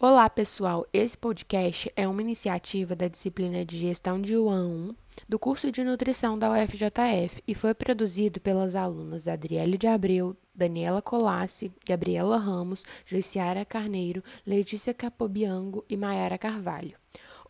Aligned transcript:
Olá, 0.00 0.30
pessoal! 0.30 0.86
Esse 0.92 1.18
podcast 1.18 1.92
é 1.96 2.06
uma 2.06 2.22
iniciativa 2.22 2.94
da 2.94 3.08
disciplina 3.08 3.64
de 3.64 3.76
Gestão 3.76 4.22
de 4.22 4.36
UAN 4.36 4.68
1 4.68 4.94
do 5.28 5.40
curso 5.40 5.72
de 5.72 5.82
Nutrição 5.82 6.38
da 6.38 6.52
UFJF 6.52 7.42
e 7.44 7.52
foi 7.52 7.74
produzido 7.74 8.40
pelas 8.40 8.76
alunas 8.76 9.26
Adriele 9.26 9.76
de 9.76 9.88
Abreu, 9.88 10.36
Daniela 10.54 11.02
Colassi, 11.02 11.72
Gabriela 11.84 12.38
Ramos, 12.38 12.84
Joiciara 13.04 13.64
Carneiro, 13.64 14.22
Letícia 14.46 14.94
Capobiango 14.94 15.84
e 15.90 15.96
Maiara 15.96 16.38
Carvalho. 16.38 16.96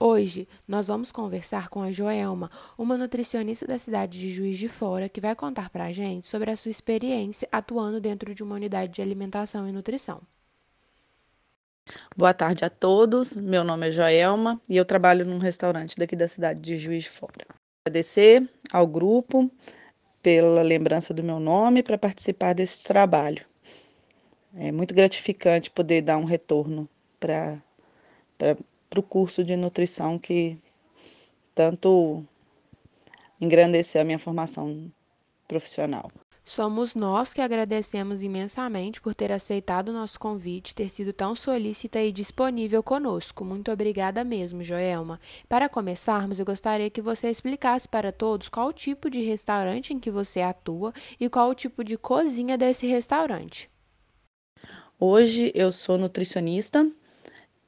Hoje 0.01 0.49
nós 0.67 0.89
vamos 0.89 1.13
conversar 1.13 1.69
com 1.69 1.83
a 1.83 1.93
Joelma, 1.93 2.51
uma 2.79 2.97
nutricionista 2.97 3.67
da 3.67 3.79
cidade 3.79 4.19
de 4.19 4.31
Juiz 4.31 4.57
de 4.57 4.71
Fora, 4.71 5.11
que 5.11 5.21
vai 5.21 5.37
contar 5.37 5.69
para 5.69 5.85
a 5.85 5.93
gente 5.93 6.27
sobre 6.27 6.51
a 6.51 6.57
sua 6.57 6.71
experiência 6.71 7.47
atuando 7.53 8.01
dentro 8.01 8.35
de 8.35 8.43
uma 8.43 8.55
unidade 8.55 8.95
de 8.95 9.03
alimentação 9.03 9.69
e 9.69 9.73
nutrição. 9.73 10.23
Boa 12.17 12.35
tarde 12.35 12.65
a 12.65 12.71
todos. 12.71 13.35
Meu 13.35 13.65
nome 13.65 13.89
é 13.89 13.91
Joelma 13.91 14.61
e 14.69 14.77
eu 14.77 14.85
trabalho 14.85 15.25
num 15.25 15.39
restaurante 15.39 15.97
daqui 15.97 16.17
da 16.17 16.29
cidade 16.29 16.61
de 16.61 16.77
Juiz 16.77 17.05
de 17.05 17.11
Fora. 17.11 17.47
Agradecer 17.87 18.49
ao 18.73 18.87
grupo 18.87 19.51
pela 20.23 20.63
lembrança 20.63 21.15
do 21.15 21.23
meu 21.23 21.39
nome 21.39 21.83
para 21.83 21.97
participar 21.97 22.55
desse 22.55 22.85
trabalho. 22.85 23.45
É 24.55 24.73
muito 24.73 24.95
gratificante 24.95 25.71
poder 25.71 26.03
dar 26.03 26.19
um 26.19 26.25
retorno 26.25 26.89
para 27.21 27.63
o 28.97 29.03
curso 29.03 29.45
de 29.45 29.57
nutrição 29.57 30.19
que 30.19 30.59
tanto 31.55 32.25
engrandeceu 33.41 34.01
a 34.03 34.05
minha 34.05 34.19
formação 34.19 34.91
profissional. 35.47 36.11
Somos 36.49 36.95
nós 36.95 37.35
que 37.35 37.43
agradecemos 37.43 38.23
imensamente 38.23 39.03
por 39.03 39.15
ter 39.15 39.31
aceitado 39.31 39.91
o 39.91 39.93
nosso 39.93 40.19
convite, 40.19 40.75
ter 40.75 40.89
sido 40.89 41.13
tão 41.13 41.37
solícita 41.37 42.01
e 42.01 42.11
disponível 42.11 42.83
conosco. 42.83 43.45
Muito 43.45 43.71
obrigada 43.71 44.25
mesmo, 44.25 44.65
Joelma. 44.65 45.21
Para 45.47 45.69
começarmos, 45.69 46.39
eu 46.39 46.47
gostaria 46.47 46.89
que 46.89 47.03
você 47.03 47.29
explicasse 47.29 47.87
para 47.87 48.11
todos 48.11 48.49
qual 48.49 48.69
o 48.69 48.73
tipo 48.73 49.11
de 49.11 49.23
restaurante 49.23 49.93
em 49.93 50.01
que 50.01 50.11
você 50.11 50.41
atua 50.41 50.95
e 51.21 51.29
qual 51.29 51.51
o 51.51 51.55
tipo 51.55 51.85
de 51.85 51.99
cozinha 51.99 52.57
desse 52.57 52.87
restaurante. 52.87 53.69
Hoje 54.99 55.53
eu 55.55 55.71
sou 55.71 55.99
nutricionista, 55.99 56.91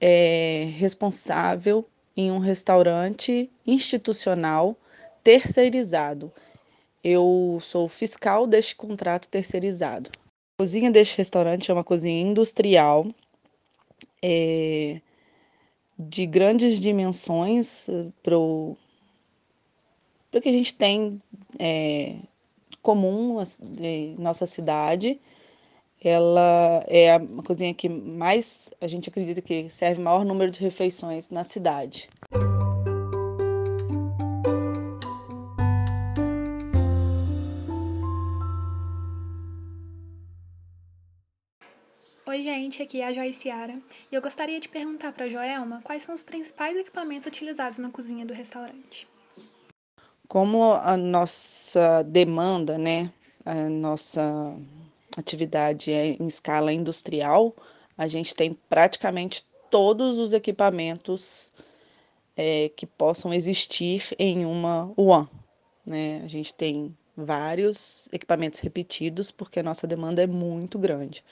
é, 0.01 0.73
responsável 0.79 1.87
em 2.17 2.31
um 2.31 2.39
restaurante 2.39 3.51
institucional 3.67 4.75
terceirizado 5.23 6.33
eu 7.03 7.59
sou 7.61 7.89
fiscal 7.89 8.47
deste 8.47 8.77
contrato 8.77 9.29
terceirizado. 9.29 10.11
A 10.59 10.63
cozinha 10.63 10.91
deste 10.91 11.17
restaurante 11.19 11.71
é 11.71 11.75
uma 11.75 11.85
cozinha 11.85 12.21
industrial 12.21 13.07
é, 14.23 15.01
de 15.99 16.27
grandes 16.27 16.81
dimensões 16.81 17.87
para 18.23 18.39
o 18.39 18.77
que 20.31 20.49
a 20.49 20.53
gente 20.53 20.75
tem 20.75 21.21
é, 21.59 22.17
comum 22.83 23.43
em 23.81 24.15
nossa 24.19 24.47
cidade. 24.47 25.21
Ela 26.03 26.85
é 26.89 27.13
a 27.13 27.21
cozinha 27.45 27.75
que 27.75 27.89
mais 27.89 28.71
a 28.81 28.87
gente 28.87 29.09
acredita 29.09 29.43
que 29.43 29.69
serve 29.69 30.01
maior 30.01 30.25
número 30.25 30.51
de 30.51 30.61
refeições 30.61 31.29
na 31.29 31.45
cidade. 31.45 32.09
Oi, 42.61 42.65
gente, 42.65 42.83
aqui 42.83 43.01
é 43.01 43.07
a 43.07 43.13
Joiciara 43.13 43.81
e 44.13 44.15
eu 44.15 44.21
gostaria 44.21 44.61
de 44.61 44.69
perguntar 44.69 45.13
para 45.13 45.25
a 45.25 45.29
Joelma 45.31 45.81
quais 45.83 46.03
são 46.03 46.15
os 46.15 46.23
principais 46.23 46.77
equipamentos 46.77 47.27
utilizados 47.27 47.79
na 47.79 47.89
cozinha 47.89 48.27
do 48.27 48.35
restaurante. 48.35 49.09
Como 50.29 50.75
a 50.75 50.95
nossa 50.95 52.03
demanda, 52.03 52.77
né, 52.77 53.11
a 53.47 53.71
nossa 53.71 54.55
atividade 55.17 55.91
é 55.91 56.09
em 56.09 56.27
escala 56.27 56.71
industrial, 56.71 57.57
a 57.97 58.07
gente 58.07 58.35
tem 58.35 58.53
praticamente 58.69 59.43
todos 59.71 60.19
os 60.19 60.35
equipamentos 60.35 61.51
é, 62.37 62.69
que 62.77 62.85
possam 62.85 63.33
existir 63.33 64.15
em 64.19 64.45
uma 64.45 64.93
UAN. 64.99 65.27
Né? 65.87 66.21
A 66.23 66.27
gente 66.27 66.53
tem 66.53 66.95
vários 67.17 68.07
equipamentos 68.13 68.61
repetidos 68.61 69.31
porque 69.31 69.61
a 69.61 69.63
nossa 69.63 69.87
demanda 69.87 70.23
é 70.23 70.27
muito 70.27 70.79
grande. 70.79 71.25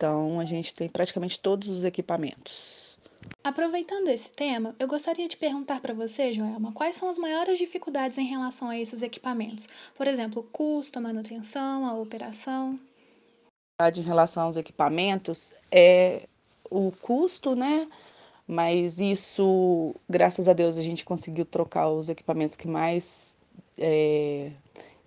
Então, 0.00 0.40
a 0.40 0.46
gente 0.46 0.74
tem 0.74 0.88
praticamente 0.88 1.38
todos 1.38 1.68
os 1.68 1.84
equipamentos. 1.84 2.98
Aproveitando 3.44 4.08
esse 4.08 4.32
tema, 4.32 4.74
eu 4.78 4.88
gostaria 4.88 5.28
de 5.28 5.36
perguntar 5.36 5.78
para 5.78 5.92
você, 5.92 6.32
Joelma, 6.32 6.72
quais 6.72 6.96
são 6.96 7.10
as 7.10 7.18
maiores 7.18 7.58
dificuldades 7.58 8.16
em 8.16 8.24
relação 8.24 8.70
a 8.70 8.78
esses 8.78 9.02
equipamentos? 9.02 9.68
Por 9.94 10.08
exemplo, 10.08 10.40
o 10.40 10.42
custo, 10.42 10.98
a 10.98 11.02
manutenção, 11.02 11.84
a 11.84 11.92
operação? 11.92 12.80
Em 13.78 14.00
relação 14.00 14.44
aos 14.44 14.56
equipamentos, 14.56 15.52
é 15.70 16.26
o 16.70 16.90
custo, 17.02 17.54
né? 17.54 17.86
Mas 18.48 19.00
isso, 19.00 19.94
graças 20.08 20.48
a 20.48 20.54
Deus, 20.54 20.78
a 20.78 20.82
gente 20.82 21.04
conseguiu 21.04 21.44
trocar 21.44 21.90
os 21.90 22.08
equipamentos 22.08 22.56
que 22.56 22.66
mais 22.66 23.36
é, 23.76 24.50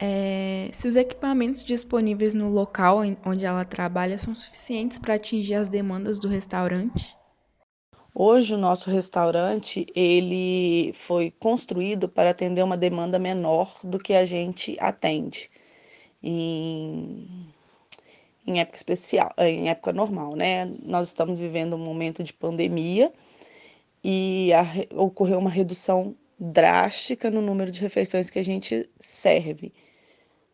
é, 0.00 0.70
se 0.72 0.86
os 0.86 0.94
equipamentos 0.94 1.64
disponíveis 1.64 2.32
no 2.32 2.48
local 2.48 3.00
onde 3.26 3.44
ela 3.44 3.64
trabalha 3.64 4.16
são 4.18 4.36
suficientes 4.36 4.98
para 4.98 5.14
atingir 5.14 5.56
as 5.56 5.66
demandas 5.66 6.20
do 6.20 6.28
restaurante. 6.28 7.16
Hoje 8.14 8.54
o 8.54 8.56
nosso 8.58 8.88
restaurante 8.88 9.84
ele 9.96 10.92
foi 10.94 11.32
construído 11.32 12.08
para 12.08 12.30
atender 12.30 12.62
uma 12.62 12.76
demanda 12.76 13.18
menor 13.18 13.80
do 13.82 13.98
que 13.98 14.14
a 14.14 14.24
gente 14.24 14.76
atende 14.78 15.50
em, 16.22 17.52
em 18.46 18.60
época 18.60 18.76
especial, 18.76 19.32
em 19.38 19.70
época 19.70 19.92
normal, 19.92 20.36
né? 20.36 20.66
Nós 20.84 21.08
estamos 21.08 21.40
vivendo 21.40 21.74
um 21.74 21.84
momento 21.84 22.22
de 22.22 22.32
pandemia 22.32 23.12
e 24.02 24.52
a, 24.52 24.64
ocorreu 25.00 25.38
uma 25.38 25.50
redução 25.50 26.16
drástica 26.38 27.30
no 27.30 27.40
número 27.40 27.70
de 27.70 27.80
refeições 27.80 28.30
que 28.30 28.38
a 28.38 28.44
gente 28.44 28.88
serve. 28.98 29.72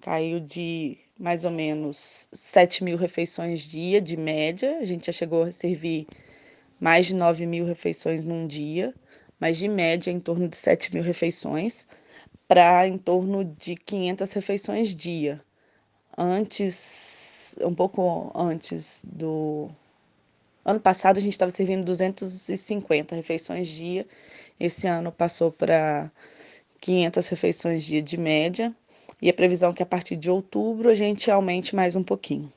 Caiu 0.01 0.39
de 0.41 0.99
mais 1.19 1.45
ou 1.45 1.51
menos 1.51 2.29
7 2.33 2.85
mil 2.85 2.97
refeições 2.97 3.61
dia, 3.61 4.01
de 4.01 4.17
média. 4.17 4.79
A 4.79 4.85
gente 4.85 5.07
já 5.07 5.13
chegou 5.13 5.45
a 5.45 5.53
servir 5.53 6.07
mais 6.79 7.07
de 7.07 7.15
9 7.15 7.47
mil 7.47 7.65
refeições 7.65 8.25
num 8.25 8.47
dia, 8.47 8.95
mas 9.41 9.59
de 9.59 9.69
média 9.69 10.11
em 10.11 10.21
torno 10.21 10.49
de 10.49 10.57
7 10.57 10.95
mil 10.95 11.03
refeições, 11.03 11.87
para 12.47 12.87
em 12.87 12.97
torno 12.99 13.45
de 13.45 13.75
500 13.75 14.33
refeições 14.33 14.95
dia. 14.95 15.41
Antes, 16.17 17.57
um 17.63 17.75
pouco 17.75 18.33
antes 18.35 19.05
do, 19.07 19.71
Ano 20.69 20.81
passado 20.81 21.17
a 21.17 21.21
gente 21.21 21.33
estava 21.33 21.51
servindo 21.51 21.83
250 21.83 23.17
refeições 23.17 23.69
dia, 23.69 24.07
esse 24.61 24.87
ano 24.87 25.11
passou 25.11 25.51
para 25.51 26.13
500 26.79 27.27
refeições 27.27 27.83
dia 27.83 28.03
de 28.03 28.19
média, 28.19 28.77
e 29.23 29.31
a 29.31 29.33
previsão 29.33 29.71
é 29.71 29.73
que 29.73 29.83
a 29.83 29.87
partir 29.87 30.15
de 30.15 30.31
outubro 30.31 30.91
a 30.91 30.95
gente 30.95 31.31
aumente 31.31 31.75
mais 31.75 31.97
um 31.97 32.03
pouquinho. 32.03 32.53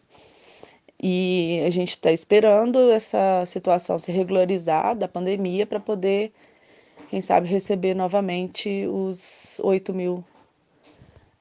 E 1.02 1.64
a 1.66 1.70
gente 1.70 1.92
está 1.92 2.12
esperando 2.12 2.92
essa 2.92 3.46
situação 3.46 3.98
se 3.98 4.12
regularizar 4.12 4.94
da 4.94 5.08
pandemia 5.08 5.66
para 5.66 5.80
poder, 5.80 6.34
quem 7.10 7.22
sabe, 7.22 7.48
receber 7.48 7.94
novamente 7.94 8.86
os 8.88 9.58
8 9.64 9.94
mil 9.94 10.22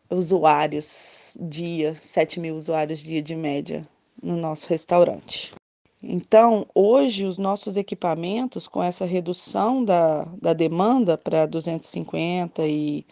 usuários 0.09 1.37
dia, 1.41 1.97
7 1.97 2.39
mil 2.39 2.55
usuários 2.55 3.01
dia 3.01 3.21
de 3.21 3.35
média 3.35 3.85
no 4.23 4.37
nosso 4.37 4.69
restaurante. 4.69 5.53
Então, 6.02 6.67
hoje, 6.75 7.26
os 7.26 7.37
nossos 7.37 7.76
equipamentos, 7.76 8.67
com 8.67 8.82
essa 8.82 9.05
redução 9.05 9.85
da, 9.85 10.25
da 10.41 10.55
demanda 10.55 11.19
para 11.19 11.44
250 11.44 12.67
e 12.67 13.05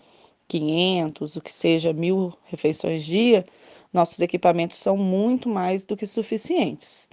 500, 0.48 1.36
o 1.36 1.40
que 1.42 1.52
seja 1.52 1.92
mil 1.92 2.32
refeições 2.46 3.04
dia, 3.04 3.44
nossos 3.92 4.20
equipamentos 4.20 4.78
são 4.78 4.96
muito 4.96 5.48
mais 5.48 5.84
do 5.84 5.96
que 5.96 6.06
suficientes. 6.06 7.08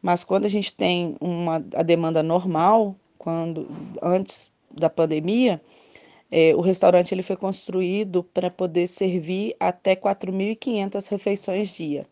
Mas 0.00 0.22
quando 0.22 0.44
a 0.44 0.48
gente 0.48 0.72
tem 0.72 1.16
uma, 1.20 1.56
a 1.74 1.82
demanda 1.82 2.22
normal, 2.22 2.94
quando 3.18 3.68
antes 4.00 4.52
da 4.70 4.88
pandemia, 4.88 5.60
é, 6.30 6.54
o 6.54 6.60
restaurante 6.60 7.12
ele 7.12 7.22
foi 7.22 7.36
construído 7.36 8.22
para 8.22 8.50
poder 8.50 8.86
servir 8.86 9.54
até 9.58 9.96
4.500 9.96 11.08
refeições 11.08 11.74
dia. 11.74 12.06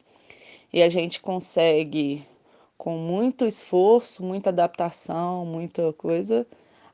E 0.72 0.82
a 0.82 0.88
gente 0.88 1.20
consegue 1.20 2.25
com 2.81 2.97
muito 2.97 3.44
esforço, 3.44 4.25
muita 4.25 4.49
adaptação, 4.49 5.44
muita 5.44 5.93
coisa, 5.93 6.47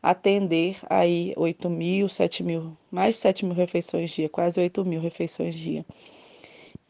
atender 0.03 0.79
aí 0.91 1.33
8 1.37 1.71
mil, 1.71 2.09
7 2.09 2.43
mil, 2.43 2.77
mais 2.91 3.15
de 3.15 3.21
7 3.21 3.47
mil 3.47 3.55
refeições 3.55 4.11
dia, 4.11 4.29
quase 4.29 4.61
8 4.61 4.85
mil 4.85 5.00
refeições 5.00 5.55
dia. 5.55 5.87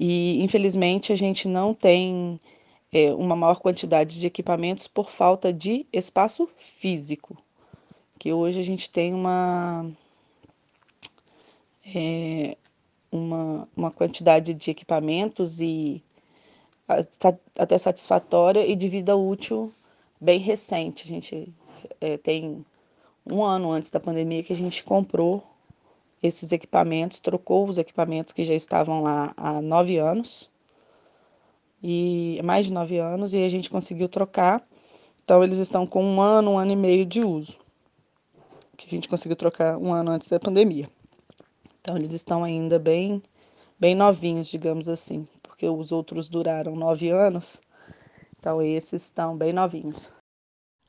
E 0.00 0.42
infelizmente 0.42 1.12
a 1.12 1.16
gente 1.16 1.46
não 1.46 1.74
tem 1.74 2.40
é, 2.90 3.12
uma 3.12 3.36
maior 3.36 3.60
quantidade 3.60 4.18
de 4.18 4.26
equipamentos 4.26 4.88
por 4.88 5.10
falta 5.10 5.52
de 5.52 5.84
espaço 5.92 6.48
físico, 6.56 7.36
que 8.18 8.32
hoje 8.32 8.60
a 8.60 8.64
gente 8.64 8.90
tem 8.90 9.12
uma 9.12 9.90
é, 11.94 12.56
uma, 13.12 13.68
uma 13.76 13.90
quantidade 13.90 14.54
de 14.54 14.70
equipamentos 14.70 15.60
e 15.60 16.02
até 17.58 17.78
satisfatória 17.78 18.64
e 18.64 18.76
de 18.76 18.88
vida 18.88 19.16
útil 19.16 19.72
bem 20.20 20.38
recente. 20.38 21.04
A 21.04 21.08
gente 21.08 21.52
é, 22.00 22.16
tem 22.16 22.64
um 23.26 23.44
ano 23.44 23.70
antes 23.72 23.90
da 23.90 23.98
pandemia 23.98 24.42
que 24.42 24.52
a 24.52 24.56
gente 24.56 24.84
comprou 24.84 25.42
esses 26.22 26.52
equipamentos, 26.52 27.20
trocou 27.20 27.68
os 27.68 27.78
equipamentos 27.78 28.32
que 28.32 28.44
já 28.44 28.54
estavam 28.54 29.02
lá 29.02 29.34
há 29.36 29.60
nove 29.60 29.98
anos 29.98 30.50
e 31.82 32.40
mais 32.42 32.66
de 32.66 32.72
nove 32.72 32.98
anos 32.98 33.34
e 33.34 33.44
a 33.44 33.48
gente 33.48 33.68
conseguiu 33.68 34.08
trocar. 34.08 34.66
Então 35.24 35.42
eles 35.42 35.58
estão 35.58 35.86
com 35.86 36.04
um 36.04 36.20
ano, 36.20 36.52
um 36.52 36.58
ano 36.58 36.72
e 36.72 36.76
meio 36.76 37.04
de 37.04 37.20
uso, 37.20 37.58
que 38.76 38.86
a 38.86 38.90
gente 38.90 39.08
conseguiu 39.08 39.36
trocar 39.36 39.76
um 39.76 39.92
ano 39.92 40.12
antes 40.12 40.28
da 40.28 40.38
pandemia. 40.38 40.88
Então 41.80 41.96
eles 41.96 42.12
estão 42.12 42.44
ainda 42.44 42.78
bem, 42.78 43.20
bem 43.78 43.94
novinhos, 43.94 44.46
digamos 44.46 44.88
assim 44.88 45.26
porque 45.56 45.66
os 45.66 45.90
outros 45.90 46.28
duraram 46.28 46.76
nove 46.76 47.08
anos. 47.08 47.58
Então, 48.38 48.60
esses 48.60 49.04
estão 49.04 49.34
bem 49.34 49.54
novinhos. 49.54 50.12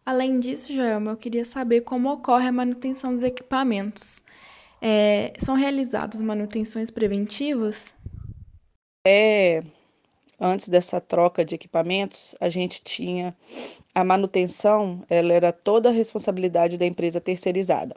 Além 0.05 0.39
disso, 0.41 0.73
Joelma, 0.73 1.11
eu 1.11 1.17
queria 1.17 1.45
saber 1.45 1.81
como 1.81 2.11
ocorre 2.11 2.47
a 2.47 2.51
manutenção 2.51 3.13
dos 3.13 3.23
equipamentos. 3.23 4.21
É, 4.81 5.33
são 5.39 5.55
realizadas 5.55 6.21
manutenções 6.21 6.91
preventivas? 6.91 7.95
É, 9.07 9.63
antes 10.37 10.67
dessa 10.67 10.99
troca 10.99 11.45
de 11.45 11.55
equipamentos, 11.55 12.35
a 12.39 12.49
gente 12.49 12.83
tinha 12.83 13.33
a 13.95 14.03
manutenção, 14.03 15.01
ela 15.09 15.31
era 15.31 15.53
toda 15.53 15.89
a 15.89 15.93
responsabilidade 15.93 16.77
da 16.77 16.85
empresa 16.85 17.21
terceirizada. 17.21 17.95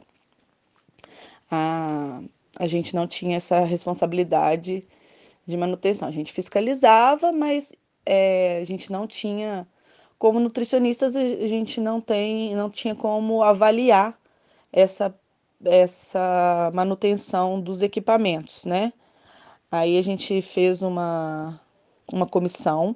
A, 1.49 2.21
a 2.57 2.65
gente 2.65 2.95
não 2.95 3.05
tinha 3.05 3.35
essa 3.35 3.59
responsabilidade 3.59 4.83
de 5.45 5.57
manutenção. 5.57 6.07
A 6.07 6.11
gente 6.11 6.31
fiscalizava, 6.31 7.31
mas 7.31 7.73
é, 8.05 8.59
a 8.61 8.65
gente 8.65 8.91
não 8.91 9.07
tinha, 9.07 9.67
como 10.17 10.39
nutricionistas, 10.39 11.15
a 11.15 11.47
gente 11.47 11.79
não 11.79 11.99
tem, 11.99 12.55
não 12.55 12.69
tinha 12.69 12.95
como 12.95 13.43
avaliar 13.43 14.17
essa, 14.71 15.13
essa 15.63 16.71
manutenção 16.73 17.59
dos 17.59 17.81
equipamentos, 17.81 18.65
né? 18.65 18.93
Aí 19.71 19.97
a 19.97 20.01
gente 20.01 20.41
fez 20.41 20.81
uma, 20.81 21.59
uma 22.11 22.25
comissão. 22.25 22.95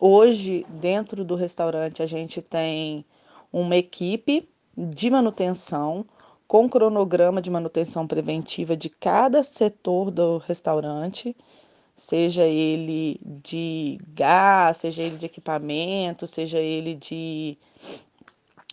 Hoje, 0.00 0.66
dentro 0.68 1.24
do 1.24 1.34
restaurante, 1.34 2.02
a 2.02 2.06
gente 2.06 2.42
tem 2.42 3.04
uma 3.52 3.76
equipe 3.76 4.48
de 4.76 5.10
manutenção 5.10 6.04
com 6.46 6.68
cronograma 6.68 7.42
de 7.42 7.50
manutenção 7.50 8.06
preventiva 8.06 8.76
de 8.76 8.88
cada 8.88 9.42
setor 9.42 10.10
do 10.10 10.38
restaurante 10.38 11.36
seja 11.98 12.44
ele 12.44 13.20
de 13.24 13.98
gás, 14.14 14.78
seja 14.78 15.02
ele 15.02 15.16
de 15.16 15.26
equipamento, 15.26 16.26
seja 16.28 16.58
ele 16.58 16.94
de, 16.94 17.58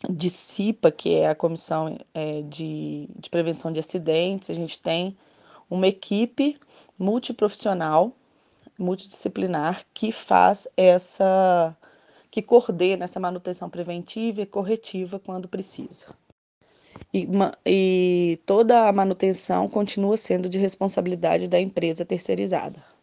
de 0.07 0.29
CIPA, 0.29 0.91
que 0.91 1.15
é 1.15 1.27
a 1.27 1.35
Comissão 1.35 1.97
é, 2.13 2.43
de, 2.43 3.09
de 3.15 3.29
Prevenção 3.29 3.73
de 3.73 3.79
Acidentes, 3.79 4.51
a 4.51 4.53
gente 4.53 4.79
tem 4.79 5.17
uma 5.69 5.87
equipe 5.87 6.55
multiprofissional, 6.99 8.15
multidisciplinar, 8.77 9.83
que 9.91 10.11
faz 10.11 10.67
essa, 10.77 11.75
que 12.29 12.43
coordena 12.43 13.05
essa 13.05 13.19
manutenção 13.19 13.71
preventiva 13.71 14.41
e 14.41 14.45
corretiva 14.45 15.19
quando 15.19 15.47
precisa. 15.47 16.13
E, 17.11 17.27
e 17.65 18.39
toda 18.45 18.87
a 18.87 18.91
manutenção 18.91 19.67
continua 19.67 20.15
sendo 20.15 20.47
de 20.47 20.59
responsabilidade 20.59 21.47
da 21.47 21.59
empresa 21.59 22.05
terceirizada. 22.05 22.94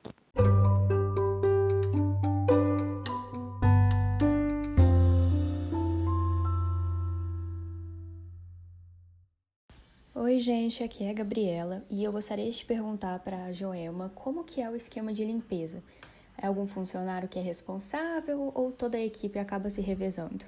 Oi, 10.32 10.38
gente, 10.38 10.82
aqui 10.82 11.05
é 11.05 11.11
a 11.11 11.12
Gabriela 11.12 11.84
e 11.90 12.02
eu 12.02 12.11
gostaria 12.11 12.50
de 12.50 12.64
perguntar 12.64 13.19
para 13.19 13.44
a 13.44 13.52
Joelma 13.52 14.11
como 14.14 14.43
que 14.43 14.62
é 14.62 14.70
o 14.70 14.75
esquema 14.75 15.12
de 15.12 15.23
limpeza. 15.23 15.82
É 16.43 16.46
algum 16.46 16.67
funcionário 16.67 17.29
que 17.29 17.38
é 17.38 17.43
responsável 17.43 18.50
ou 18.55 18.73
toda 18.73 18.96
a 18.96 19.05
equipe 19.05 19.38
acaba 19.38 19.69
se 19.69 19.82
revezando? 19.82 20.46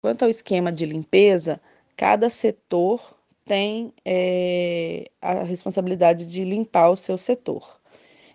Quanto 0.00 0.22
ao 0.22 0.30
esquema 0.30 0.70
de 0.70 0.86
limpeza, 0.86 1.60
cada 1.96 2.30
setor 2.30 3.02
tem 3.44 3.92
é, 4.04 5.10
a 5.20 5.42
responsabilidade 5.42 6.24
de 6.24 6.44
limpar 6.44 6.88
o 6.88 6.96
seu 6.96 7.18
setor. 7.18 7.80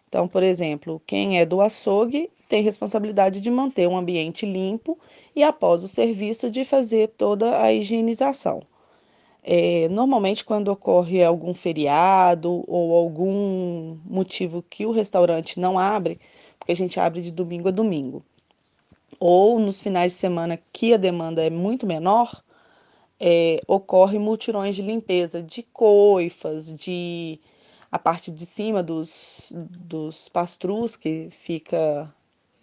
Então, 0.10 0.28
por 0.28 0.44
exemplo, 0.44 1.02
quem 1.08 1.40
é 1.40 1.46
do 1.46 1.62
açougue 1.62 2.30
tem 2.50 2.62
responsabilidade 2.62 3.40
de 3.40 3.50
manter 3.50 3.88
um 3.88 3.96
ambiente 3.96 4.46
limpo 4.46 5.00
e, 5.34 5.44
após 5.44 5.82
o 5.82 5.88
serviço, 5.88 6.52
de 6.52 6.66
fazer 6.66 7.08
toda 7.08 7.64
a 7.64 7.72
higienização. 7.72 8.62
É, 9.44 9.90
normalmente, 9.90 10.46
quando 10.46 10.68
ocorre 10.68 11.24
algum 11.24 11.54
feriado 11.54 12.64
ou 12.68 12.96
algum 12.96 13.98
motivo 14.06 14.64
que 14.70 14.86
o 14.86 14.92
restaurante 14.92 15.60
não 15.60 15.80
abre, 15.80 16.20
porque 16.60 16.72
a 16.72 16.76
gente 16.76 17.00
abre 17.00 17.22
de 17.22 17.32
domingo 17.32 17.68
a 17.70 17.72
domingo, 17.72 18.24
ou 19.20 19.60
nos 19.60 19.82
finais 19.82 20.14
de 20.14 20.20
semana 20.20 20.60
que 20.72 20.94
a 20.94 20.98
demanda 20.98 21.44
é 21.44 21.50
muito 21.50 21.88
menor, 21.88 22.44
é, 23.20 23.60
ocorre 23.68 24.18
multirões 24.20 24.76
de 24.76 24.82
limpeza 24.82 25.42
de 25.42 25.64
coifas, 25.64 26.76
de 26.76 27.40
a 27.92 28.00
parte 28.00 28.32
de 28.32 28.46
cima 28.46 28.82
dos, 28.82 29.52
dos 29.80 30.30
pastrus, 30.30 30.96
que 30.96 31.30
fica, 31.30 32.12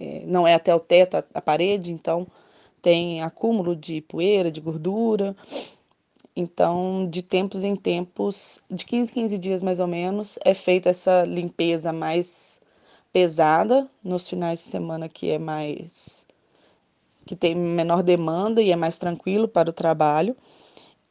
é, 0.01 0.23
não 0.27 0.47
é 0.47 0.55
até 0.55 0.75
o 0.75 0.81
teto, 0.81 1.17
a, 1.17 1.25
a 1.35 1.41
parede, 1.43 1.93
então 1.93 2.27
tem 2.81 3.23
acúmulo 3.23 3.77
de 3.77 4.01
poeira, 4.01 4.51
de 4.51 4.61
gordura. 4.61 5.37
Então, 6.41 7.09
de 7.11 7.21
tempos 7.21 7.65
em 7.65 7.75
tempos, 7.75 8.63
de 8.71 8.85
15 8.85 9.13
15 9.13 9.39
dias 9.39 9.61
mais 9.61 9.81
ou 9.81 9.89
menos, 9.89 10.39
é 10.45 10.55
feita 10.55 10.89
essa 10.89 11.25
limpeza 11.25 11.93
mais 11.93 12.61
pesada 13.13 13.91
nos 14.05 14.29
finais 14.29 14.61
de 14.61 14.67
semana 14.67 15.09
que 15.09 15.31
é 15.33 15.39
mais 15.39 16.25
que 17.27 17.35
tem 17.35 17.57
menor 17.57 18.05
demanda 18.05 18.63
e 18.63 18.71
é 18.71 18.77
mais 18.77 18.99
tranquilo 18.99 19.49
para 19.49 19.69
o 19.69 19.73
trabalho. 19.73 20.37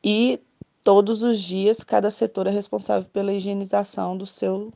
E 0.01 0.39
todos 0.81 1.21
os 1.21 1.41
dias 1.41 1.83
cada 1.83 2.09
setor 2.09 2.47
é 2.47 2.51
responsável 2.51 3.09
pela 3.09 3.33
higienização 3.33 4.17
do 4.17 4.25
seu 4.25 4.71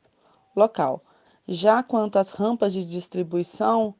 local. 0.54 1.02
Já 1.48 1.82
quanto 1.82 2.20
às 2.20 2.32
rampas 2.32 2.74
de 2.74 2.84
distribuição, 2.84 3.96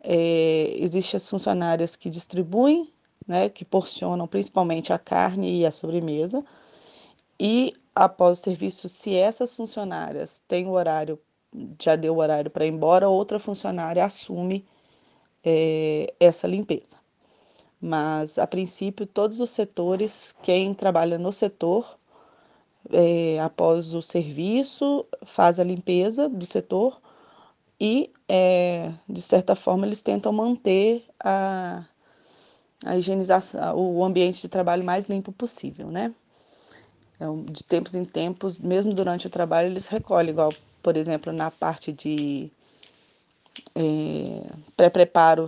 é, 0.00 0.76
existem 0.76 1.16
as 1.16 1.30
funcionárias 1.30 1.96
que 1.96 2.10
distribuem 2.10 2.92
né, 3.26 3.48
que 3.48 3.64
porcionam 3.64 4.26
principalmente 4.26 4.92
a 4.92 4.98
carne 4.98 5.60
e 5.60 5.66
a 5.66 5.72
sobremesa. 5.72 6.44
E 7.38 7.74
após 7.94 8.38
o 8.38 8.42
serviço, 8.42 8.88
se 8.88 9.14
essas 9.14 9.56
funcionárias 9.56 10.42
têm 10.48 10.66
o 10.66 10.72
horário, 10.72 11.18
já 11.80 11.96
deu 11.96 12.14
o 12.14 12.18
horário 12.18 12.50
para 12.50 12.66
ir 12.66 12.72
embora, 12.72 13.08
outra 13.08 13.38
funcionária 13.38 14.04
assume 14.04 14.64
é, 15.44 16.12
essa 16.18 16.46
limpeza. 16.46 16.96
Mas, 17.80 18.38
a 18.38 18.46
princípio, 18.46 19.06
todos 19.06 19.40
os 19.40 19.50
setores, 19.50 20.34
quem 20.42 20.72
trabalha 20.72 21.18
no 21.18 21.32
setor, 21.32 21.98
é, 22.90 23.38
após 23.40 23.94
o 23.94 24.02
serviço, 24.02 25.06
faz 25.24 25.60
a 25.60 25.64
limpeza 25.64 26.28
do 26.28 26.46
setor 26.46 27.00
e, 27.80 28.10
é, 28.28 28.92
de 29.08 29.20
certa 29.20 29.54
forma, 29.54 29.86
eles 29.86 30.02
tentam 30.02 30.32
manter 30.32 31.04
a, 31.22 31.84
a 32.84 32.96
higienização, 32.96 33.76
o 33.76 34.04
ambiente 34.04 34.40
de 34.42 34.48
trabalho 34.48 34.84
mais 34.84 35.06
limpo 35.06 35.32
possível, 35.32 35.90
né? 35.90 36.14
Então, 37.16 37.44
de 37.44 37.62
tempos 37.62 37.94
em 37.94 38.04
tempos, 38.04 38.58
mesmo 38.58 38.92
durante 38.92 39.26
o 39.26 39.30
trabalho, 39.30 39.68
eles 39.68 39.86
recolhem, 39.86 40.30
igual, 40.30 40.52
por 40.82 40.96
exemplo, 40.96 41.32
na 41.32 41.50
parte 41.50 41.92
de 41.92 42.50
é, 43.74 44.42
pré-preparo 44.76 45.46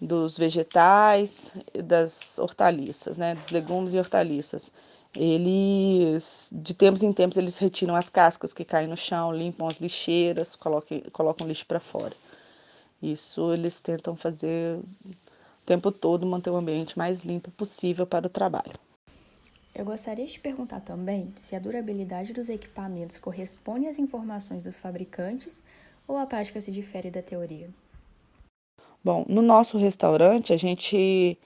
dos 0.00 0.36
vegetais, 0.36 1.52
das 1.84 2.38
hortaliças, 2.38 3.18
né, 3.18 3.34
dos 3.34 3.50
legumes 3.50 3.94
e 3.94 3.98
hortaliças. 3.98 4.72
Eles, 5.14 6.48
de 6.52 6.74
tempos 6.74 7.02
em 7.02 7.12
tempos, 7.12 7.36
eles 7.36 7.58
retiram 7.58 7.94
as 7.94 8.08
cascas 8.08 8.54
que 8.54 8.64
caem 8.64 8.88
no 8.88 8.96
chão, 8.96 9.32
limpam 9.32 9.68
as 9.68 9.78
lixeiras, 9.78 10.56
colocam, 10.56 11.00
colocam 11.12 11.46
lixo 11.46 11.66
para 11.66 11.78
fora. 11.78 12.14
Isso 13.02 13.52
eles 13.52 13.80
tentam 13.80 14.16
fazer 14.16 14.80
o 15.62 15.66
tempo 15.66 15.92
todo, 15.92 16.26
manter 16.26 16.50
o 16.50 16.56
ambiente 16.56 16.98
mais 16.98 17.20
limpo 17.20 17.50
possível 17.52 18.06
para 18.06 18.26
o 18.26 18.30
trabalho. 18.30 18.74
Eu 19.74 19.84
gostaria 19.84 20.26
de 20.26 20.38
perguntar 20.38 20.80
também 20.80 21.32
se 21.36 21.56
a 21.56 21.58
durabilidade 21.58 22.32
dos 22.32 22.48
equipamentos 22.50 23.18
corresponde 23.18 23.86
às 23.86 23.98
informações 23.98 24.62
dos 24.62 24.76
fabricantes 24.76 25.62
ou 26.06 26.18
a 26.18 26.26
prática 26.26 26.60
se 26.60 26.70
difere 26.70 27.10
da 27.10 27.22
teoria. 27.22 27.70
Bom, 29.02 29.24
no 29.28 29.40
nosso 29.40 29.78
restaurante, 29.78 30.52
a 30.52 30.56
gente, 30.56 31.38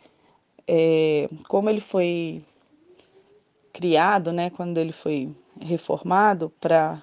é, 0.66 1.28
como 1.48 1.70
ele 1.70 1.80
foi 1.80 2.42
criado, 3.72 4.32
né, 4.32 4.50
quando 4.50 4.78
ele 4.78 4.92
foi 4.92 5.34
reformado 5.60 6.50
para 6.60 7.02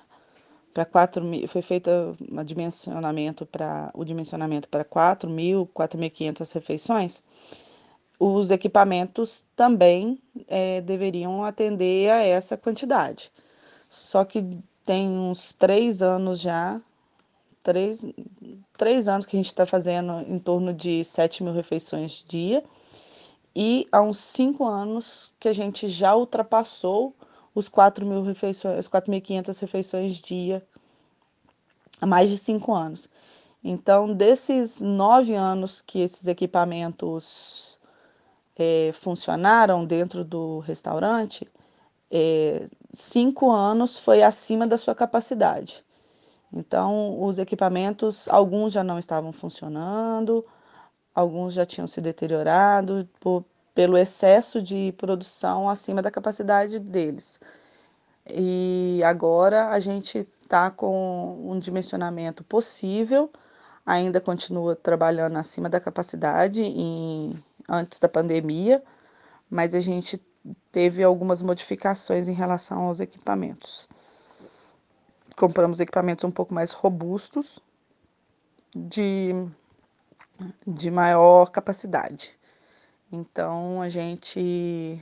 para 0.73 0.85
4 0.85 1.23
mil, 1.23 1.47
foi 1.47 1.61
feito 1.61 1.89
um 2.31 2.43
dimensionamento 2.43 3.45
para 3.45 3.91
o 3.93 4.03
dimensionamento 4.03 4.67
para 4.67 4.83
4 4.83 5.29
mil, 5.29 5.69
4.500 5.73 6.51
refeições, 6.53 7.23
os 8.19 8.51
equipamentos 8.51 9.45
também 9.55 10.19
é, 10.47 10.81
deveriam 10.81 11.43
atender 11.43 12.09
a 12.09 12.23
essa 12.23 12.57
quantidade. 12.57 13.31
Só 13.89 14.25
que 14.25 14.45
tem 14.85 15.09
uns 15.09 15.53
três 15.53 16.01
anos 16.01 16.39
já 16.39 16.81
três, 17.63 18.05
três 18.77 19.07
anos 19.07 19.25
que 19.25 19.35
a 19.35 19.39
gente 19.39 19.47
está 19.47 19.65
fazendo 19.65 20.19
em 20.27 20.37
torno 20.37 20.73
de 20.73 21.03
7 21.03 21.43
mil 21.43 21.53
refeições 21.53 22.23
dia. 22.27 22.63
E 23.55 23.87
há 23.91 24.01
uns 24.01 24.17
cinco 24.17 24.65
anos 24.65 25.33
que 25.39 25.47
a 25.47 25.53
gente 25.53 25.87
já 25.87 26.15
ultrapassou 26.15 27.15
os 27.55 27.69
4 27.69 28.05
mil 28.05 28.23
refeições, 28.23 28.87
4.500 28.87 29.59
refeições 29.59 30.15
dia, 30.15 30.65
há 32.01 32.05
mais 32.05 32.29
de 32.29 32.37
cinco 32.37 32.73
anos. 32.73 33.09
Então, 33.63 34.13
desses 34.13 34.81
nove 34.81 35.33
anos 35.35 35.81
que 35.81 35.99
esses 36.01 36.27
equipamentos 36.27 37.77
é, 38.57 38.91
funcionaram 38.93 39.85
dentro 39.85 40.23
do 40.23 40.59
restaurante, 40.59 41.49
é, 42.11 42.65
cinco 42.93 43.49
anos 43.51 43.97
foi 43.97 44.21
acima 44.21 44.67
da 44.67 44.77
sua 44.77 44.93
capacidade. 44.93 45.83
Então, 46.51 47.23
os 47.23 47.39
equipamentos, 47.39 48.27
alguns 48.29 48.73
já 48.73 48.83
não 48.83 48.99
estavam 48.99 49.33
funcionando, 49.33 50.45
alguns 51.15 51.53
já 51.53 51.65
tinham 51.65 51.87
se 51.87 51.99
deteriorado 52.01 53.09
por, 53.19 53.43
pelo 53.73 53.97
excesso 53.97 54.61
de 54.61 54.93
produção 54.97 55.69
acima 55.69 56.01
da 56.01 56.11
capacidade 56.11 56.79
deles. 56.79 57.39
E 58.29 59.01
agora 59.05 59.69
a 59.69 59.79
gente 59.79 60.27
está 60.41 60.71
com 60.71 61.49
um 61.49 61.59
dimensionamento 61.59 62.43
possível, 62.43 63.31
ainda 63.85 64.21
continua 64.21 64.75
trabalhando 64.75 65.37
acima 65.37 65.69
da 65.69 65.79
capacidade 65.79 66.63
em, 66.63 67.33
antes 67.67 67.99
da 67.99 68.07
pandemia, 68.07 68.83
mas 69.49 69.75
a 69.75 69.79
gente 69.79 70.21
teve 70.71 71.03
algumas 71.03 71.41
modificações 71.41 72.27
em 72.27 72.33
relação 72.33 72.87
aos 72.87 72.99
equipamentos 72.99 73.89
compramos 75.35 75.79
equipamentos 75.79 76.23
um 76.23 76.31
pouco 76.31 76.53
mais 76.53 76.71
robustos, 76.71 77.59
de, 78.75 79.33
de 80.65 80.89
maior 80.89 81.49
capacidade. 81.51 82.37
Então 83.15 83.79
a 83.79 83.89
gente 83.89 84.99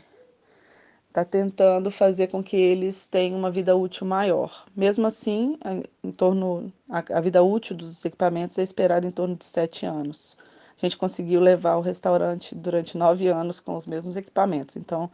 está 1.07 1.23
tentando 1.23 1.89
fazer 1.89 2.27
com 2.27 2.43
que 2.43 2.57
eles 2.57 3.05
tenham 3.05 3.39
uma 3.39 3.49
vida 3.49 3.73
útil 3.73 4.05
maior. 4.05 4.65
Mesmo 4.75 5.07
assim, 5.07 5.57
em 6.03 6.11
torno 6.11 6.73
a, 6.89 7.17
a 7.17 7.21
vida 7.21 7.41
útil 7.41 7.73
dos 7.77 8.03
equipamentos 8.03 8.59
é 8.59 8.63
esperada 8.63 9.07
em 9.07 9.11
torno 9.11 9.37
de 9.37 9.45
sete 9.45 9.85
anos. 9.85 10.37
A 10.77 10.85
gente 10.85 10.97
conseguiu 10.97 11.39
levar 11.39 11.77
o 11.77 11.81
restaurante 11.81 12.53
durante 12.53 12.97
nove 12.97 13.29
anos 13.29 13.61
com 13.61 13.77
os 13.77 13.85
mesmos 13.85 14.17
equipamentos. 14.17 14.75
Então 14.75 15.09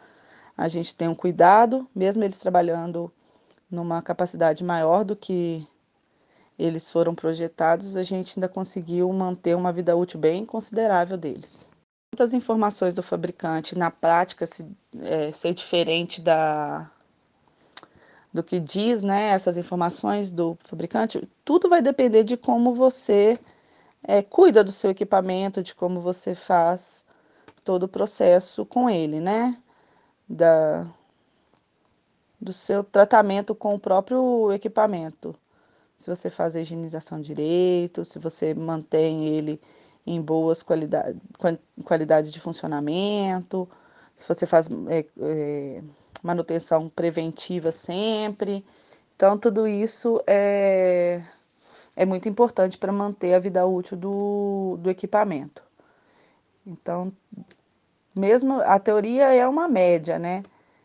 a 0.57 0.67
gente 0.67 0.95
tem 0.95 1.07
um 1.07 1.13
cuidado, 1.13 1.87
mesmo 1.93 2.23
eles 2.23 2.39
trabalhando 2.39 3.11
numa 3.69 4.01
capacidade 4.01 4.63
maior 4.63 5.05
do 5.05 5.15
que 5.15 5.63
eles 6.57 6.89
foram 6.89 7.13
projetados, 7.13 7.95
a 7.95 8.01
gente 8.01 8.39
ainda 8.39 8.49
conseguiu 8.49 9.13
manter 9.13 9.55
uma 9.55 9.71
vida 9.71 9.95
útil 9.95 10.19
bem 10.19 10.43
considerável 10.43 11.15
deles. 11.15 11.69
Muitas 12.17 12.33
informações 12.33 12.95
do 12.95 13.03
fabricante 13.03 13.77
na 13.77 13.91
prática 13.91 14.47
se, 14.47 14.67
é, 15.01 15.31
ser 15.31 15.53
diferente 15.53 16.19
da 16.19 16.89
do 18.33 18.41
que 18.43 18.59
diz, 18.59 19.03
né, 19.03 19.29
essas 19.29 19.55
informações 19.55 20.31
do 20.31 20.57
fabricante, 20.61 21.29
tudo 21.45 21.69
vai 21.69 21.79
depender 21.79 22.23
de 22.23 22.35
como 22.35 22.73
você 22.73 23.39
é, 24.01 24.23
cuida 24.23 24.63
do 24.63 24.71
seu 24.71 24.89
equipamento, 24.89 25.61
de 25.61 25.75
como 25.75 25.99
você 25.99 26.33
faz 26.33 27.05
todo 27.63 27.83
o 27.83 27.87
processo 27.87 28.65
com 28.65 28.89
ele, 28.89 29.19
né, 29.19 29.55
da, 30.27 30.87
do 32.41 32.51
seu 32.51 32.83
tratamento 32.83 33.53
com 33.53 33.75
o 33.75 33.79
próprio 33.79 34.51
equipamento. 34.51 35.35
Se 35.95 36.09
você 36.09 36.31
faz 36.31 36.55
a 36.55 36.61
higienização 36.61 37.21
direito, 37.21 38.03
se 38.03 38.17
você 38.17 38.55
mantém 38.55 39.27
ele 39.27 39.61
em 40.07 40.21
boas 40.21 40.63
qualidade, 40.63 41.19
qualidade 41.83 42.31
de 42.31 42.39
funcionamento, 42.39 43.69
se 44.15 44.27
você 44.27 44.45
faz 44.45 44.69
é, 44.87 45.05
é, 45.21 45.83
manutenção 46.23 46.89
preventiva 46.89 47.71
sempre. 47.71 48.65
Então, 49.15 49.37
tudo 49.37 49.67
isso 49.67 50.21
é, 50.25 51.21
é 51.95 52.05
muito 52.05 52.29
importante 52.29 52.77
para 52.77 52.91
manter 52.91 53.33
a 53.33 53.39
vida 53.39 53.65
útil 53.65 53.97
do, 53.97 54.77
do 54.79 54.89
equipamento. 54.89 55.61
Então, 56.65 57.11
mesmo 58.15 58.61
a 58.61 58.79
teoria 58.79 59.33
é 59.33 59.47
uma 59.47 59.67
média, 59.67 60.17
né? 60.17 60.43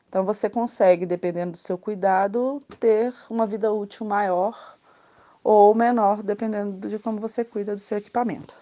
Então 0.09 0.27
você 0.27 0.51
consegue, 0.51 1.07
dependendo 1.07 1.53
do 1.53 1.59
seu 1.59 1.79
cuidado, 1.79 2.61
ter 2.79 3.15
uma 3.31 3.47
vida 3.47 3.73
útil 3.73 4.05
maior 4.05 4.77
ou 5.43 5.75
menor, 5.75 6.23
dependendo 6.23 6.87
de 6.87 6.99
como 6.99 7.19
você 7.19 7.43
cuida 7.43 7.75
do 7.75 7.81
seu 7.81 7.97
equipamento. 7.97 8.55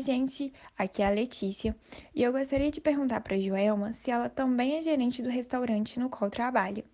Gente! 0.00 0.52
Aqui 0.76 1.02
é 1.02 1.06
a 1.06 1.10
Letícia 1.10 1.76
e 2.14 2.22
eu 2.22 2.32
gostaria 2.32 2.70
de 2.70 2.80
perguntar 2.80 3.20
para 3.20 3.36
a 3.36 3.40
Joelma 3.40 3.92
se 3.92 4.10
ela 4.10 4.28
também 4.28 4.76
é 4.76 4.82
gerente 4.82 5.22
do 5.22 5.28
restaurante 5.28 6.00
no 6.00 6.08
qual 6.08 6.30
trabalha. 6.30 6.84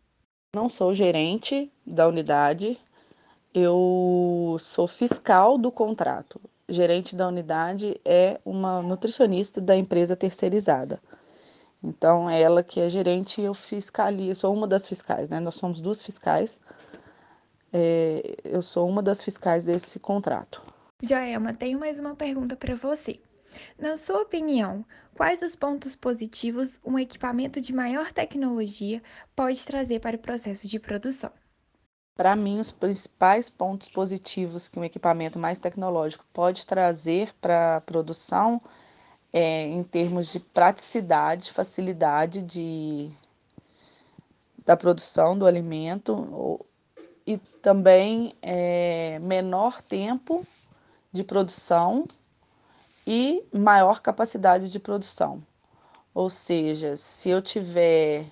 Não 0.55 0.69
sou 0.69 0.95
gerente 0.95 1.71
da 1.87 2.09
unidade, 2.09 2.78
eu 3.55 4.57
sou 4.59 4.87
fiscal 4.87 5.59
do 5.59 5.71
contrato. 5.71 6.40
Gerente 6.69 7.14
da 7.17 7.28
unidade 7.28 8.00
é 8.05 8.40
uma 8.45 8.83
nutricionista 8.83 9.61
da 9.61 9.76
empresa 9.76 10.17
terceirizada. 10.17 11.00
Então, 11.83 12.28
é 12.28 12.40
ela 12.40 12.62
que 12.62 12.81
é 12.81 12.88
gerente 12.88 13.40
eu 13.40 13.55
fiscalizo, 13.55 14.40
sou 14.40 14.55
uma 14.55 14.67
das 14.67 14.88
fiscais, 14.88 15.28
né? 15.28 15.38
Nós 15.38 15.55
somos 15.55 15.81
duas 15.81 16.02
fiscais. 16.02 16.61
É, 17.73 18.37
eu 18.45 18.61
sou 18.62 18.88
uma 18.88 19.02
das 19.02 19.23
fiscais 19.23 19.64
desse 19.64 20.00
contrato. 20.00 20.62
Joelma, 21.00 21.55
tenho 21.55 21.78
mais 21.78 22.00
uma 22.00 22.17
pergunta 22.17 22.57
para 22.57 22.75
você. 22.75 23.21
Na 23.78 23.97
sua 23.97 24.23
opinião, 24.23 24.85
quais 25.14 25.43
os 25.43 25.55
pontos 25.55 25.95
positivos 25.95 26.81
um 26.85 26.99
equipamento 26.99 27.61
de 27.61 27.73
maior 27.73 28.11
tecnologia 28.11 29.00
pode 29.35 29.64
trazer 29.64 30.00
para 30.00 30.17
o 30.17 30.19
processo 30.19 30.67
de 30.67 30.81
produção? 30.81 31.31
Para 32.17 32.35
mim, 32.35 32.59
os 32.59 32.73
principais 32.73 33.49
pontos 33.49 33.88
positivos 33.88 34.67
que 34.67 34.76
um 34.76 34.83
equipamento 34.83 35.38
mais 35.38 35.61
tecnológico 35.61 36.26
pode 36.33 36.67
trazer 36.67 37.33
para 37.40 37.76
a 37.76 37.81
produção 37.81 38.61
é 39.33 39.67
em 39.69 39.85
termos 39.85 40.33
de 40.33 40.40
praticidade, 40.40 41.52
facilidade 41.52 42.43
de, 42.43 43.09
da 44.67 44.76
produção 44.76 45.38
do 45.38 45.47
alimento 45.47 46.67
e 47.25 47.38
também 47.62 48.33
é, 48.43 49.21
menor 49.21 49.81
tempo 49.81 50.45
de 51.12 51.24
produção 51.24 52.06
e 53.06 53.44
maior 53.52 54.00
capacidade 54.00 54.70
de 54.70 54.78
produção. 54.78 55.42
Ou 56.14 56.28
seja, 56.28 56.96
se 56.96 57.30
eu 57.30 57.40
tiver 57.40 58.26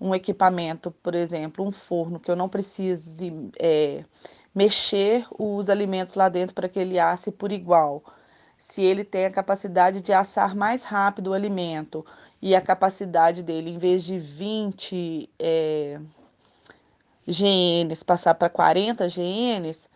um 0.00 0.14
equipamento, 0.14 0.90
por 0.90 1.14
exemplo, 1.14 1.66
um 1.66 1.70
forno, 1.70 2.18
que 2.18 2.30
eu 2.30 2.36
não 2.36 2.48
precise 2.48 3.32
é, 3.58 4.02
mexer 4.54 5.26
os 5.38 5.68
alimentos 5.68 6.14
lá 6.14 6.28
dentro 6.28 6.54
para 6.54 6.68
que 6.68 6.78
ele 6.78 6.98
asse 6.98 7.30
por 7.30 7.52
igual. 7.52 8.02
Se 8.56 8.82
ele 8.82 9.04
tem 9.04 9.26
a 9.26 9.30
capacidade 9.30 10.02
de 10.02 10.12
assar 10.12 10.56
mais 10.56 10.84
rápido 10.84 11.28
o 11.28 11.32
alimento 11.32 12.04
e 12.42 12.54
a 12.54 12.60
capacidade 12.60 13.42
dele, 13.42 13.70
em 13.70 13.78
vez 13.78 14.04
de 14.04 14.18
20 14.18 15.30
é, 15.38 16.00
GNs, 17.26 18.04
passar 18.04 18.34
para 18.34 18.48
40 18.48 19.06
GNs, 19.08 19.88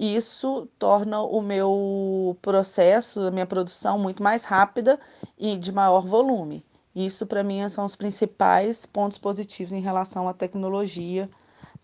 isso 0.00 0.66
torna 0.78 1.20
o 1.20 1.42
meu 1.42 2.34
processo, 2.40 3.20
a 3.20 3.30
minha 3.30 3.44
produção 3.44 3.98
muito 3.98 4.22
mais 4.22 4.44
rápida 4.44 4.98
e 5.38 5.58
de 5.58 5.70
maior 5.70 6.06
volume. 6.06 6.64
Isso, 6.96 7.26
para 7.26 7.44
mim, 7.44 7.68
são 7.68 7.84
os 7.84 7.94
principais 7.94 8.86
pontos 8.86 9.18
positivos 9.18 9.72
em 9.72 9.80
relação 9.80 10.26
à 10.26 10.32
tecnologia 10.32 11.28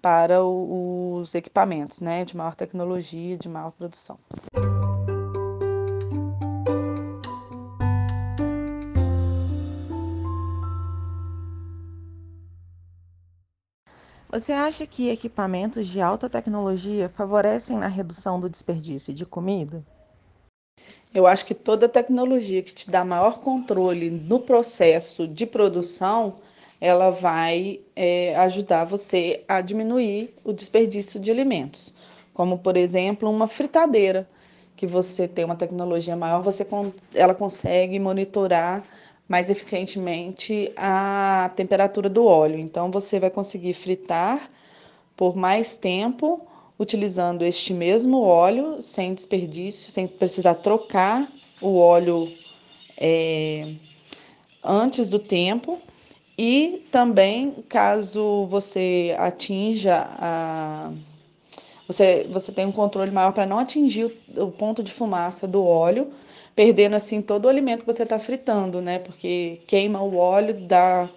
para 0.01 0.43
os 0.43 1.35
equipamentos, 1.35 2.01
né, 2.01 2.25
de 2.25 2.35
maior 2.35 2.55
tecnologia, 2.55 3.37
de 3.37 3.51
maior 3.51 3.73
produção. 3.73 4.19
Você 14.37 14.53
acha 14.53 14.87
que 14.87 15.09
equipamentos 15.09 15.87
de 15.87 15.99
alta 15.99 16.29
tecnologia 16.29 17.09
favorecem 17.09 17.79
na 17.79 17.87
redução 17.87 18.39
do 18.39 18.51
desperdício 18.51 19.15
de 19.15 19.25
comida? 19.25 19.83
Eu 21.15 21.27
acho 21.27 21.47
que 21.47 21.55
toda 21.55 21.89
tecnologia 21.89 22.63
que 22.63 22.75
te 22.75 22.91
dá 22.91 23.03
maior 23.03 23.39
controle 23.39 24.11
no 24.11 24.39
processo 24.39 25.27
de 25.27 25.47
produção, 25.47 26.35
ela 26.79 27.09
vai 27.09 27.81
é, 27.97 28.37
ajudar 28.37 28.85
você 28.85 29.43
a 29.49 29.63
diminuir 29.63 30.35
o 30.45 30.53
desperdício 30.53 31.19
de 31.19 31.31
alimentos. 31.31 31.95
Como, 32.35 32.59
por 32.59 32.77
exemplo, 32.77 33.31
uma 33.31 33.49
fritadeira, 33.49 34.29
que 34.77 34.87
você 34.87 35.27
tem 35.27 35.47
uma 35.47 35.57
tecnologia 35.57 36.15
maior, 36.15 36.43
você, 36.43 36.67
ela 37.15 37.35
consegue 37.35 37.99
monitorar 37.99 38.85
mais 39.29 39.51
eficientemente 39.51 40.73
a 40.77 41.51
temperatura 41.57 42.09
do 42.09 42.25
óleo. 42.25 42.59
Então, 42.59 42.91
você 42.91 43.19
vai 43.19 43.31
conseguir 43.31 43.75
fritar 43.75 44.49
por 45.17 45.35
mais 45.35 45.77
tempo 45.77 46.47
utilizando 46.79 47.45
este 47.45 47.73
mesmo 47.73 48.21
óleo, 48.21 48.83
sem 48.83 49.15
desperdício, 49.15 49.91
sem 49.91 50.07
precisar 50.07 50.57
trocar 50.57 51.27
o 51.61 51.79
óleo 51.79 52.31
é, 52.99 53.75
antes 54.63 55.09
do 55.09 55.19
tempo. 55.19 55.81
E 56.39 56.87
também, 56.93 57.65
caso 57.69 58.45
você 58.47 59.15
atinja 59.19 60.07
a. 60.19 60.93
Você, 61.89 62.27
você 62.31 62.53
tem 62.53 62.67
um 62.67 62.73
controle 62.73 63.11
maior 63.11 63.33
para 63.33 63.47
não 63.47 63.59
atingir 63.59 64.13
o, 64.37 64.45
o 64.45 64.51
ponto 64.51 64.83
de 64.83 64.93
fumaça 64.93 65.47
do 65.47 65.65
óleo, 65.65 66.13
perdendo 66.57 66.97
assim 66.97 67.21
todo 67.21 67.45
o 67.45 67.49
alimento 67.51 67.81
que 67.81 67.93
você 67.93 68.05
está 68.05 68.19
fritando, 68.19 68.81
né? 68.81 68.99
Porque 68.99 69.61
queima 69.67 70.01
o 70.03 70.17
óleo, 70.17 70.55
dá, 70.55 71.09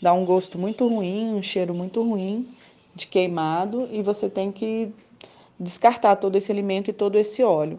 dá 0.00 0.14
um 0.14 0.24
gosto 0.24 0.58
muito 0.58 0.88
ruim, 0.88 1.34
um 1.34 1.42
cheiro 1.42 1.74
muito 1.74 2.02
ruim 2.02 2.48
de 2.94 3.06
queimado 3.06 3.86
e 3.92 4.02
você 4.02 4.28
tem 4.30 4.50
que 4.50 4.90
descartar 5.58 6.16
todo 6.16 6.36
esse 6.36 6.50
alimento 6.50 6.88
e 6.88 6.94
todo 6.94 7.18
esse 7.18 7.42
óleo. 7.42 7.78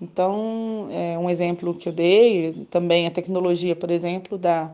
Então, 0.00 0.88
é 0.90 1.18
um 1.18 1.30
exemplo 1.30 1.74
que 1.74 1.88
eu 1.88 1.92
dei, 1.92 2.66
também 2.70 3.06
a 3.06 3.10
tecnologia, 3.10 3.74
por 3.74 3.90
exemplo, 3.90 4.36
da, 4.36 4.70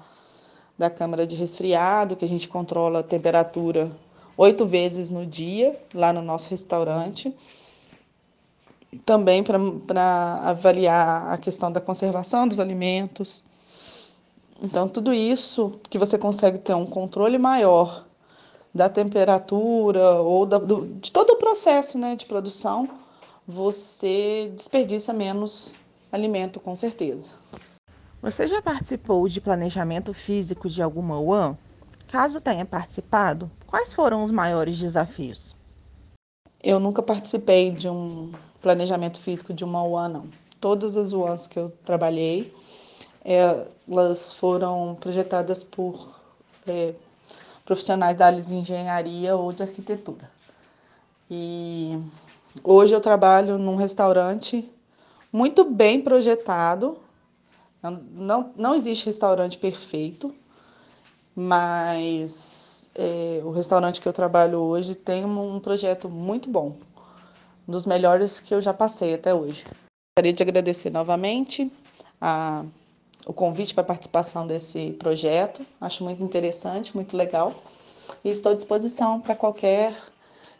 da 0.77 0.91
câmara 0.91 1.25
de 1.25 1.37
resfriado, 1.37 2.17
que 2.17 2.25
a 2.25 2.29
gente 2.29 2.49
controla 2.49 2.99
a 2.99 3.03
temperatura 3.05 3.93
oito 4.37 4.67
vezes 4.67 5.09
no 5.09 5.25
dia, 5.25 5.79
lá 5.95 6.13
no 6.13 6.23
nosso 6.23 6.51
restaurante 6.51 7.33
também 9.05 9.43
para 9.43 10.41
avaliar 10.43 11.33
a 11.33 11.39
questão 11.39 11.71
da 11.71 11.81
conservação 11.81 12.49
dos 12.49 12.59
alimentos. 12.59 13.43
Então, 14.63 14.89
tudo 14.89 15.13
isso 15.13 15.81
que 15.89 15.99
você 15.99 16.19
consegue 16.19 16.59
ter 16.59 16.75
um 16.75 16.85
controle 16.85 17.39
maior 17.39 18.05
da 18.75 18.89
temperatura 18.89 20.21
ou 20.21 20.45
da, 20.47 20.59
do, 20.59 20.87
de 20.87 21.11
todo 21.11 21.31
o 21.31 21.37
processo 21.37 21.99
né, 21.99 22.15
de 22.15 22.27
produção, 22.27 22.89
você 23.47 24.53
desperdiça 24.55 25.13
menos 25.13 25.75
alimento, 26.13 26.61
com 26.61 26.77
certeza. 26.77 27.35
Você 28.23 28.47
já 28.47 28.61
participou 28.61 29.27
de 29.29 29.41
planejamento 29.41 30.13
físico 30.13 30.69
de 30.69 30.83
alguma 30.83 31.19
UAM? 31.19 31.57
Caso 32.07 32.41
tenha 32.41 32.65
participado, 32.65 33.51
quais 33.67 33.93
foram 33.93 34.23
os 34.23 34.31
maiores 34.31 34.79
desafios? 34.79 35.57
Eu 36.63 36.79
nunca 36.79 37.03
participei 37.03 37.71
de 37.71 37.89
um 37.89 38.33
planejamento 38.61 39.21
físico 39.21 39.53
de 39.53 39.65
uma 39.65 39.83
UAN, 39.83 40.09
não. 40.09 40.25
Todas 40.61 40.97
as 40.97 41.13
UANs 41.13 41.47
que 41.47 41.59
eu 41.59 41.73
trabalhei, 41.85 42.55
elas 43.25 44.33
foram 44.33 44.97
projetadas 45.01 45.63
por 45.63 46.09
é, 46.67 46.95
profissionais 47.65 48.17
da 48.17 48.27
área 48.27 48.43
de 48.43 48.55
engenharia 48.55 49.37
ou 49.37 49.53
de 49.53 49.63
arquitetura. 49.63 50.31
E 51.31 51.99
hoje 52.63 52.95
eu 52.95 53.01
trabalho 53.01 53.59
num 53.59 53.77
restaurante 53.77 54.69
muito 55.33 55.65
bem 55.65 56.01
projetado. 56.01 56.99
Não, 57.83 58.51
não 58.57 58.75
existe 58.75 59.07
restaurante 59.07 59.57
perfeito, 59.57 60.35
mas 61.35 62.91
é, 62.95 63.41
o 63.43 63.51
restaurante 63.51 64.03
que 64.03 64.09
eu 64.09 64.13
trabalho 64.13 64.59
hoje 64.59 64.95
tem 64.95 65.25
um 65.25 65.59
projeto 65.61 66.11
muito 66.11 66.51
bom 66.51 66.77
dos 67.67 67.87
melhores 67.87 68.41
que 68.41 68.55
eu 68.55 68.61
já 68.61 68.75
passei 68.75 69.15
até 69.15 69.35
hoje. 69.35 69.65
Gostaria 70.17 70.33
de 70.33 70.43
agradecer 70.43 70.91
novamente 70.91 71.71
a, 72.21 72.65
o 73.27 73.33
convite 73.33 73.75
para 73.75 73.85
participação 73.85 74.47
desse 74.47 74.93
projeto. 74.99 75.65
Acho 75.81 76.05
muito 76.05 76.23
interessante, 76.23 76.95
muito 76.95 77.17
legal. 77.17 77.55
E 78.25 78.31
estou 78.31 78.53
à 78.53 78.55
disposição 78.55 79.21
para 79.21 79.35
qualquer 79.35 79.97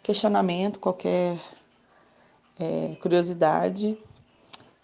questionamento, 0.03 0.79
qualquer 0.79 1.39
é, 2.59 2.97
curiosidade. 3.01 3.99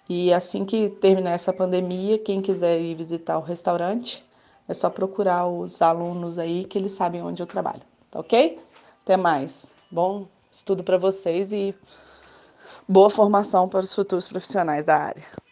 E 0.09 0.33
assim 0.33 0.65
que 0.65 0.89
terminar 0.89 1.33
essa 1.33 1.53
pandemia, 1.53 2.19
quem 2.19 2.41
quiser 2.41 2.81
ir 2.81 2.95
visitar 2.95 3.39
o 3.39 3.43
restaurante, 3.43 4.25
é 4.69 4.75
só 4.75 4.91
procurar 4.91 5.47
os 5.47 5.81
alunos 5.81 6.39
aí 6.39 6.65
que 6.65 6.79
eles 6.79 6.93
sabem 6.93 7.23
onde 7.23 7.43
eu 7.43 7.47
trabalho. 7.47 7.83
Tá 8.11 8.21
ok? 8.21 8.59
Até 9.03 9.17
mais. 9.17 9.73
Bom 9.91 10.27
estudo 10.51 10.83
para 10.83 10.97
vocês 10.97 11.53
e 11.53 11.75
boa 12.89 13.11
formação 13.11 13.69
para 13.69 13.81
os 13.81 13.95
futuros 13.95 14.29
profissionais 14.29 14.85
da 14.85 14.97
área. 14.97 15.46